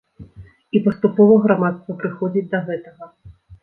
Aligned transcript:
І 0.77 0.81
паступова 0.87 1.37
грамадства 1.45 1.99
прыходзіць 2.03 2.47
да 2.59 2.67
гэтага. 2.69 3.03